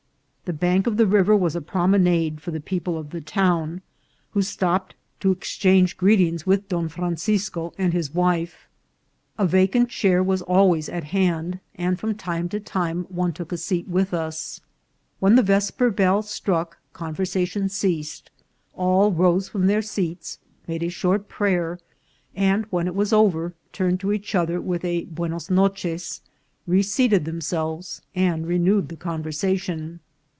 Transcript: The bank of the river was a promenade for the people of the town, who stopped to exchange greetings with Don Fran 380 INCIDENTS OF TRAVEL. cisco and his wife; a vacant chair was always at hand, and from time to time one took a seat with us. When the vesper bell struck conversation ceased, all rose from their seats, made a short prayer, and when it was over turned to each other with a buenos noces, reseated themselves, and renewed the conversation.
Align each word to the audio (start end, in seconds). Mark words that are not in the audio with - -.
The 0.45 0.57
bank 0.57 0.85
of 0.85 0.97
the 0.97 1.07
river 1.07 1.33
was 1.33 1.55
a 1.55 1.61
promenade 1.61 2.41
for 2.41 2.51
the 2.51 2.59
people 2.59 2.97
of 2.97 3.11
the 3.11 3.21
town, 3.21 3.81
who 4.31 4.41
stopped 4.41 4.95
to 5.21 5.31
exchange 5.31 5.95
greetings 5.95 6.45
with 6.45 6.67
Don 6.67 6.89
Fran 6.89 7.15
380 7.15 7.71
INCIDENTS 7.71 7.77
OF 7.79 7.81
TRAVEL. 7.81 7.85
cisco 7.85 7.85
and 7.85 7.93
his 7.93 8.13
wife; 8.13 8.67
a 9.37 9.47
vacant 9.47 9.87
chair 9.87 10.21
was 10.21 10.41
always 10.41 10.89
at 10.89 11.05
hand, 11.05 11.61
and 11.75 11.97
from 11.97 12.15
time 12.15 12.49
to 12.49 12.59
time 12.59 13.05
one 13.07 13.31
took 13.31 13.53
a 13.53 13.57
seat 13.57 13.87
with 13.87 14.13
us. 14.13 14.59
When 15.21 15.35
the 15.37 15.41
vesper 15.43 15.89
bell 15.89 16.21
struck 16.21 16.79
conversation 16.91 17.69
ceased, 17.69 18.29
all 18.73 19.09
rose 19.13 19.47
from 19.47 19.67
their 19.67 19.81
seats, 19.81 20.37
made 20.67 20.83
a 20.83 20.89
short 20.89 21.29
prayer, 21.29 21.79
and 22.35 22.65
when 22.69 22.87
it 22.87 22.95
was 22.95 23.13
over 23.13 23.53
turned 23.71 24.01
to 24.01 24.11
each 24.11 24.35
other 24.35 24.59
with 24.59 24.83
a 24.83 25.05
buenos 25.05 25.49
noces, 25.49 26.19
reseated 26.67 27.23
themselves, 27.23 28.01
and 28.13 28.45
renewed 28.47 28.89
the 28.89 28.97
conversation. 28.97 30.01